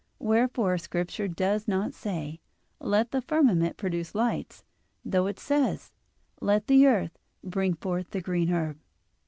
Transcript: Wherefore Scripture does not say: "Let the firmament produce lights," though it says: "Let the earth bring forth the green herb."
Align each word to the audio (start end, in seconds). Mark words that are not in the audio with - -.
Wherefore 0.17 0.79
Scripture 0.79 1.27
does 1.27 1.67
not 1.67 1.93
say: 1.93 2.39
"Let 2.79 3.11
the 3.11 3.21
firmament 3.21 3.77
produce 3.77 4.15
lights," 4.15 4.63
though 5.05 5.27
it 5.27 5.37
says: 5.37 5.91
"Let 6.41 6.65
the 6.65 6.87
earth 6.87 7.15
bring 7.43 7.75
forth 7.75 8.09
the 8.09 8.19
green 8.21 8.47
herb." 8.49 8.79